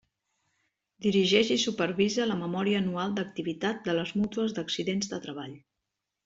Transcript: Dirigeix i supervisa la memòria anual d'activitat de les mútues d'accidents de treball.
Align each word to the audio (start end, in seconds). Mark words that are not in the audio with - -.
Dirigeix 1.05 1.51
i 1.55 1.57
supervisa 1.63 2.25
la 2.29 2.37
memòria 2.39 2.79
anual 2.85 3.13
d'activitat 3.19 3.85
de 3.89 3.95
les 3.99 4.15
mútues 4.23 4.57
d'accidents 4.61 5.13
de 5.15 5.21
treball. 5.29 5.55